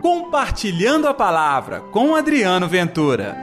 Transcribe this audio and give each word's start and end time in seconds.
Compartilhando 0.00 1.08
a 1.08 1.14
Palavra 1.14 1.80
com 1.90 2.14
Adriano 2.14 2.68
Ventura. 2.68 3.36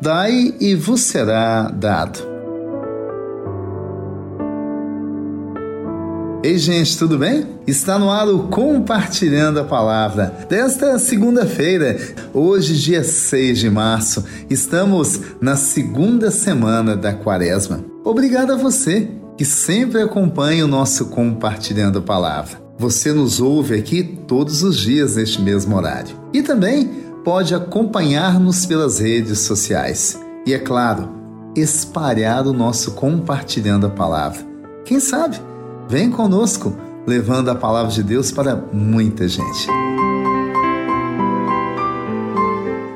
Dai 0.00 0.54
e 0.58 0.74
vos 0.74 1.02
será 1.02 1.70
dado. 1.70 2.31
Ei, 6.44 6.58
gente, 6.58 6.98
tudo 6.98 7.16
bem? 7.16 7.46
Está 7.68 7.96
no 8.00 8.10
ar 8.10 8.28
o 8.28 8.48
Compartilhando 8.48 9.60
a 9.60 9.64
Palavra 9.64 10.44
desta 10.48 10.98
segunda-feira, 10.98 11.96
hoje, 12.34 12.76
dia 12.76 13.04
6 13.04 13.60
de 13.60 13.70
março. 13.70 14.24
Estamos 14.50 15.20
na 15.40 15.54
segunda 15.54 16.32
semana 16.32 16.96
da 16.96 17.12
quaresma. 17.12 17.84
Obrigado 18.04 18.54
a 18.54 18.56
você 18.56 19.08
que 19.38 19.44
sempre 19.44 20.02
acompanha 20.02 20.64
o 20.64 20.68
nosso 20.68 21.06
Compartilhando 21.06 22.00
a 22.00 22.02
Palavra. 22.02 22.60
Você 22.76 23.12
nos 23.12 23.40
ouve 23.40 23.76
aqui 23.76 24.02
todos 24.26 24.64
os 24.64 24.76
dias 24.76 25.14
neste 25.14 25.40
mesmo 25.40 25.76
horário. 25.76 26.16
E 26.32 26.42
também 26.42 26.90
pode 27.24 27.54
acompanhar-nos 27.54 28.66
pelas 28.66 28.98
redes 28.98 29.38
sociais. 29.38 30.18
E 30.44 30.52
é 30.52 30.58
claro, 30.58 31.08
espalhar 31.54 32.48
o 32.48 32.52
nosso 32.52 32.94
Compartilhando 32.94 33.86
a 33.86 33.90
Palavra. 33.90 34.40
Quem 34.84 34.98
sabe? 34.98 35.51
Vem 35.92 36.10
conosco, 36.10 36.74
levando 37.06 37.50
a 37.50 37.54
palavra 37.54 37.92
de 37.92 38.02
Deus 38.02 38.32
para 38.32 38.56
muita 38.72 39.28
gente. 39.28 39.68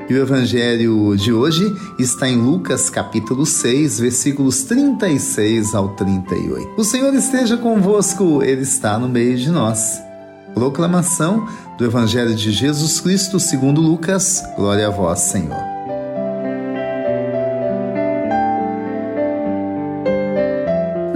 E 0.08 0.14
o 0.14 0.16
evangelho 0.16 1.14
de 1.14 1.30
hoje 1.30 1.76
está 1.98 2.26
em 2.26 2.36
Lucas 2.36 2.88
capítulo 2.88 3.44
6, 3.44 4.00
versículos 4.00 4.62
36 4.62 5.74
ao 5.74 5.90
38. 5.90 6.72
O 6.74 6.82
Senhor 6.82 7.12
esteja 7.12 7.58
convosco, 7.58 8.42
ele 8.42 8.62
está 8.62 8.98
no 8.98 9.10
meio 9.10 9.36
de 9.36 9.50
nós. 9.50 10.00
Proclamação 10.54 11.46
do 11.76 11.84
evangelho 11.84 12.34
de 12.34 12.50
Jesus 12.50 12.98
Cristo, 12.98 13.38
segundo 13.38 13.78
Lucas. 13.78 14.42
Glória 14.56 14.86
a 14.86 14.90
vós, 14.90 15.18
Senhor. 15.18 15.75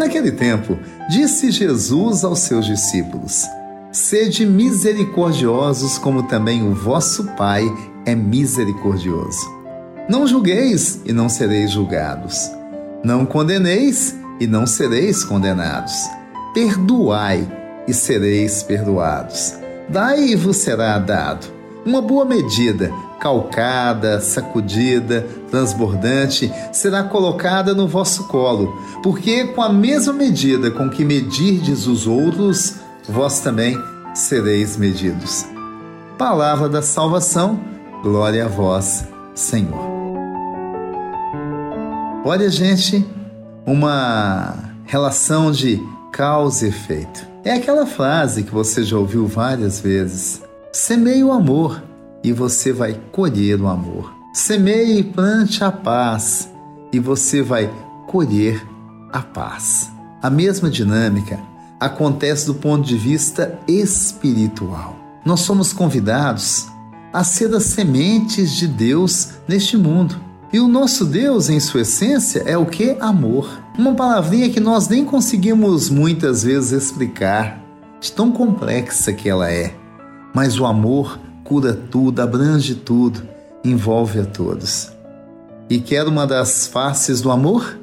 Naquele 0.01 0.33
tempo, 0.33 0.79
disse 1.11 1.51
Jesus 1.51 2.25
aos 2.25 2.39
seus 2.39 2.65
discípulos: 2.65 3.47
Sede 3.93 4.47
misericordiosos, 4.47 5.99
como 5.99 6.23
também 6.23 6.67
o 6.67 6.75
vosso 6.75 7.25
Pai 7.37 7.67
é 8.07 8.15
misericordioso. 8.15 9.47
Não 10.09 10.27
julgueis 10.27 11.03
e 11.05 11.13
não 11.13 11.29
sereis 11.29 11.73
julgados. 11.73 12.51
Não 13.05 13.27
condeneis 13.27 14.17
e 14.41 14.47
não 14.47 14.67
sereis 14.67 15.23
condenados. 15.23 15.93
Perdoai 16.55 17.47
e 17.87 17.93
sereis 17.93 18.63
perdoados. 18.63 19.53
Dai 19.87 20.29
e 20.29 20.35
vos 20.35 20.57
será 20.57 20.99
dado. 20.99 21.47
Uma 21.85 22.01
boa 22.01 22.25
medida, 22.25 22.91
calcada, 23.21 24.19
sacudida, 24.19 25.27
transbordante, 25.51 26.53
será 26.73 27.03
colocada 27.03 27.75
no 27.75 27.89
vosso 27.89 28.29
colo, 28.29 28.73
porque 29.03 29.45
com 29.49 29.63
a 29.63 29.73
mesma 29.73 30.13
medida 30.13 30.71
com 30.71 30.89
que 30.89 31.05
medirdes 31.05 31.87
os 31.87 32.07
outros, 32.07 32.77
vós 33.09 33.41
também 33.41 33.77
sereis 34.15 34.77
medidos. 34.77 35.45
Palavra 36.17 36.69
da 36.69 36.83
salvação, 36.83 37.61
glória 38.03 38.45
a 38.45 38.49
vós, 38.49 39.05
Senhor. 39.35 39.91
Olha, 42.25 42.51
gente, 42.51 43.05
uma 43.65 44.55
relação 44.85 45.51
de 45.51 45.83
causa 46.13 46.67
e 46.67 46.69
efeito. 46.69 47.27
É 47.43 47.55
aquela 47.55 47.87
frase 47.87 48.43
que 48.43 48.53
você 48.53 48.83
já 48.83 48.99
ouviu 48.99 49.27
várias 49.27 49.81
vezes. 49.81 50.43
Semeie 50.71 51.25
o 51.25 51.33
amor 51.33 51.83
e 52.23 52.33
você 52.33 52.73
vai 52.73 53.01
colher 53.11 53.61
o 53.61 53.67
amor. 53.67 54.20
Semeie 54.33 55.01
e 55.01 55.03
plante 55.03 55.65
a 55.65 55.73
paz 55.73 56.49
e 56.93 57.01
você 57.01 57.43
vai 57.43 57.69
colher 58.07 58.65
a 59.13 59.19
paz. 59.19 59.91
A 60.23 60.31
mesma 60.31 60.71
dinâmica 60.71 61.41
acontece 61.81 62.47
do 62.47 62.55
ponto 62.55 62.87
de 62.87 62.97
vista 62.97 63.59
espiritual. 63.67 64.97
Nós 65.25 65.41
somos 65.41 65.73
convidados 65.73 66.69
a 67.13 67.25
ser 67.25 67.53
as 67.53 67.65
sementes 67.65 68.53
de 68.53 68.69
Deus 68.69 69.31
neste 69.49 69.77
mundo. 69.77 70.15
E 70.53 70.61
o 70.61 70.69
nosso 70.69 71.05
Deus, 71.05 71.49
em 71.49 71.59
sua 71.59 71.81
essência, 71.81 72.45
é 72.47 72.57
o 72.57 72.67
que? 72.67 72.97
Amor. 73.01 73.51
Uma 73.77 73.95
palavrinha 73.95 74.49
que 74.49 74.61
nós 74.61 74.87
nem 74.87 75.05
conseguimos 75.05 75.91
muitas 75.91 76.45
vezes 76.45 76.71
explicar, 76.71 77.61
de 78.01 78.13
tão 78.13 78.31
complexa 78.31 79.13
que 79.13 79.29
ela 79.29 79.51
é. 79.51 79.75
Mas 80.33 80.61
o 80.61 80.67
amor 80.67 81.19
cura 81.43 81.75
tudo, 81.75 82.21
abrange 82.23 82.77
tudo, 82.77 83.23
envolve 83.65 84.21
a 84.21 84.25
todos. 84.25 84.93
E 85.69 85.81
quer 85.81 86.07
uma 86.07 86.27
das 86.27 86.67
faces 86.67 87.21
do 87.21 87.31
amor? 87.31 87.79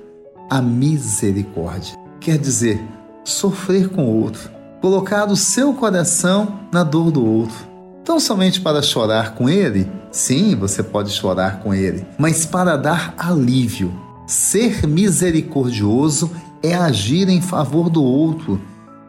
A 0.49 0.61
misericórdia. 0.61 1.97
Quer 2.19 2.37
dizer, 2.37 2.81
sofrer 3.23 3.89
com 3.89 4.05
o 4.05 4.21
outro, 4.21 4.49
colocar 4.81 5.25
o 5.29 5.35
seu 5.35 5.73
coração 5.73 6.59
na 6.71 6.83
dor 6.83 7.11
do 7.11 7.25
outro. 7.25 7.55
Tão 8.03 8.19
somente 8.19 8.61
para 8.61 8.81
chorar 8.81 9.35
com 9.35 9.49
ele? 9.49 9.89
Sim, 10.11 10.55
você 10.55 10.81
pode 10.81 11.11
chorar 11.11 11.59
com 11.59 11.73
ele, 11.73 12.05
mas 12.17 12.45
para 12.45 12.77
dar 12.77 13.13
alívio. 13.17 13.93
Ser 14.25 14.85
misericordioso 14.87 16.31
é 16.61 16.73
agir 16.73 17.29
em 17.29 17.41
favor 17.41 17.89
do 17.89 18.03
outro 18.03 18.59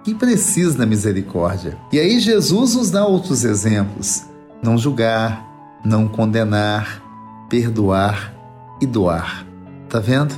que 0.04 0.14
precisa 0.14 0.78
da 0.78 0.86
misericórdia. 0.86 1.76
E 1.92 1.98
aí 1.98 2.20
Jesus 2.20 2.74
nos 2.74 2.90
dá 2.90 3.04
outros 3.04 3.44
exemplos 3.44 4.28
não 4.62 4.76
julgar, 4.76 5.47
não 5.84 6.08
condenar, 6.08 7.02
perdoar 7.48 8.34
e 8.80 8.86
doar. 8.86 9.46
Tá 9.88 9.98
vendo? 9.98 10.34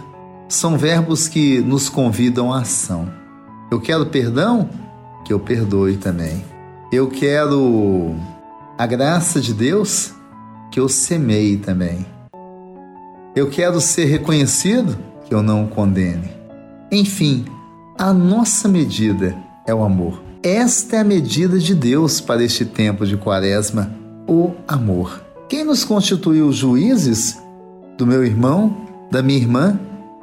São 0.49 0.77
verbos 0.77 1.28
que 1.28 1.61
nos 1.61 1.89
convidam 1.89 2.53
à 2.53 2.61
ação. 2.61 3.11
Eu 3.71 3.81
quero 3.81 4.06
perdão, 4.06 4.69
que 5.25 5.33
eu 5.33 5.39
perdoe 5.39 5.97
também. 5.97 6.45
Eu 6.93 7.09
quero 7.09 8.17
a 8.77 8.87
graça 8.87 9.41
de 9.41 9.55
Deus, 9.55 10.12
que 10.71 10.81
eu 10.81 10.89
semeie 10.89 11.56
também. 11.56 12.05
Eu 13.34 13.49
quero 13.49 13.81
ser 13.81 14.06
reconhecido, 14.06 14.99
que 15.25 15.34
eu 15.34 15.43
não 15.43 15.67
condene. 15.67 16.31
Enfim, 16.91 17.45
a 17.97 18.12
nossa 18.12 18.67
medida 18.67 19.37
é 19.67 19.75
o 19.75 19.84
amor. 19.84 20.21
Esta 20.43 20.97
é 20.97 20.99
a 21.00 21.05
medida 21.05 21.59
de 21.59 21.75
Deus 21.75 22.21
para 22.21 22.43
este 22.43 22.65
tempo 22.65 23.06
de 23.06 23.17
quaresma 23.17 23.95
o 24.27 24.53
amor. 24.67 25.23
Quem 25.50 25.65
nos 25.65 25.83
constituiu 25.83 26.53
juízes 26.53 27.37
do 27.99 28.06
meu 28.06 28.25
irmão, 28.25 28.87
da 29.11 29.21
minha 29.21 29.37
irmã? 29.37 29.81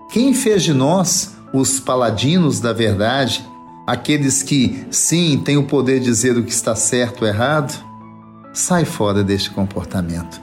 Quem 0.09 0.33
fez 0.33 0.63
de 0.63 0.73
nós 0.73 1.35
os 1.53 1.81
paladinos 1.81 2.61
da 2.61 2.71
verdade, 2.71 3.45
aqueles 3.85 4.41
que, 4.41 4.87
sim, 4.89 5.41
têm 5.43 5.57
o 5.57 5.67
poder 5.67 5.99
de 5.99 6.05
dizer 6.05 6.37
o 6.37 6.43
que 6.45 6.53
está 6.53 6.77
certo 6.77 7.23
ou 7.23 7.27
errado? 7.27 7.77
Sai 8.53 8.85
fora 8.85 9.21
deste 9.21 9.49
comportamento. 9.49 10.39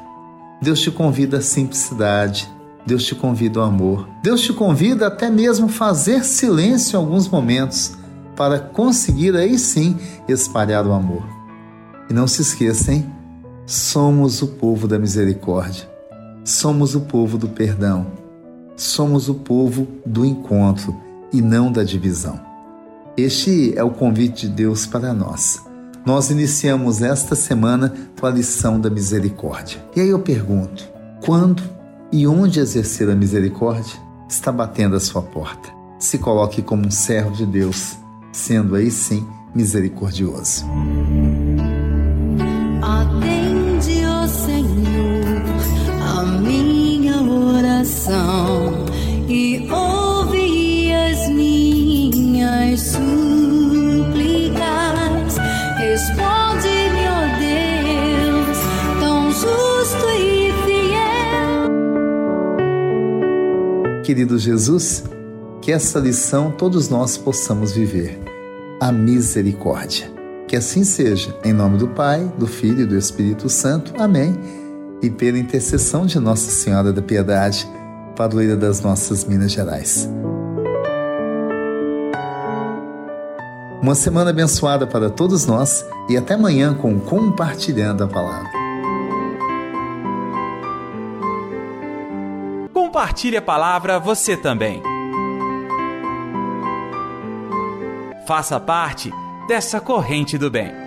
Deus 0.60 0.80
te 0.80 0.90
convida 0.90 1.38
à 1.38 1.40
simplicidade, 1.40 2.46
Deus 2.86 3.04
te 3.04 3.14
convida 3.14 3.60
ao 3.60 3.66
amor. 3.66 4.06
Deus 4.22 4.42
te 4.42 4.52
convida 4.52 5.06
até 5.06 5.30
mesmo 5.30 5.66
fazer 5.66 6.22
silêncio 6.22 6.94
em 6.94 7.00
alguns 7.00 7.26
momentos 7.26 7.96
para 8.36 8.58
conseguir 8.58 9.34
aí 9.34 9.58
sim 9.58 9.96
espalhar 10.28 10.86
o 10.86 10.92
amor. 10.92 11.24
E 12.10 12.12
não 12.12 12.28
se 12.28 12.42
esqueça, 12.42 12.92
hein? 12.92 13.13
Somos 13.66 14.42
o 14.42 14.48
povo 14.48 14.86
da 14.86 14.98
misericórdia, 14.98 15.88
somos 16.44 16.94
o 16.94 17.00
povo 17.00 17.38
do 17.38 17.48
perdão, 17.48 18.08
somos 18.76 19.30
o 19.30 19.36
povo 19.36 19.88
do 20.04 20.22
encontro 20.22 20.94
e 21.32 21.40
não 21.40 21.72
da 21.72 21.82
divisão. 21.82 22.38
Este 23.16 23.72
é 23.74 23.82
o 23.82 23.90
convite 23.90 24.46
de 24.46 24.54
Deus 24.54 24.84
para 24.84 25.14
nós. 25.14 25.62
Nós 26.04 26.28
iniciamos 26.28 27.00
esta 27.00 27.34
semana 27.34 27.94
com 28.20 28.26
a 28.26 28.30
lição 28.30 28.78
da 28.78 28.90
misericórdia. 28.90 29.82
E 29.96 30.00
aí 30.02 30.10
eu 30.10 30.18
pergunto: 30.18 30.86
quando 31.24 31.62
e 32.12 32.26
onde 32.26 32.60
exercer 32.60 33.08
a 33.08 33.14
misericórdia? 33.14 33.98
Está 34.28 34.52
batendo 34.52 34.94
a 34.94 35.00
sua 35.00 35.22
porta. 35.22 35.70
Se 35.98 36.18
coloque 36.18 36.60
como 36.60 36.86
um 36.86 36.90
servo 36.90 37.30
de 37.30 37.46
Deus, 37.46 37.96
sendo 38.30 38.74
aí 38.74 38.90
sim 38.90 39.26
misericordioso. 39.54 40.66
Responde-me, 55.94 57.06
ó 57.06 57.20
Deus, 57.38 58.58
tão 58.98 59.30
justo 59.30 60.06
e 60.18 60.52
fiel. 60.64 61.70
Querido 64.02 64.36
Jesus, 64.36 65.04
que 65.62 65.70
essa 65.70 66.00
lição 66.00 66.50
todos 66.50 66.88
nós 66.88 67.16
possamos 67.16 67.70
viver. 67.70 68.18
A 68.80 68.90
misericórdia. 68.90 70.12
Que 70.48 70.56
assim 70.56 70.82
seja, 70.82 71.32
em 71.44 71.52
nome 71.52 71.78
do 71.78 71.86
Pai, 71.86 72.28
do 72.36 72.48
Filho 72.48 72.80
e 72.80 72.86
do 72.86 72.98
Espírito 72.98 73.48
Santo. 73.48 73.92
Amém. 73.96 74.36
E 75.00 75.08
pela 75.08 75.38
intercessão 75.38 76.06
de 76.06 76.18
Nossa 76.18 76.50
Senhora 76.50 76.92
da 76.92 77.02
Piedade, 77.02 77.68
padroeira 78.16 78.56
das 78.56 78.80
nossas 78.80 79.24
Minas 79.24 79.52
Gerais. 79.52 80.08
Uma 83.84 83.94
semana 83.94 84.30
abençoada 84.30 84.86
para 84.86 85.10
todos 85.10 85.44
nós 85.44 85.86
e 86.08 86.16
até 86.16 86.32
amanhã 86.32 86.72
com 86.72 86.98
Compartilhando 86.98 88.02
a 88.02 88.08
Palavra. 88.08 88.50
Compartilhe 92.72 93.36
a 93.36 93.42
palavra 93.42 93.98
você 93.98 94.38
também. 94.38 94.82
Faça 98.26 98.58
parte 98.58 99.12
dessa 99.46 99.78
corrente 99.82 100.38
do 100.38 100.50
bem. 100.50 100.83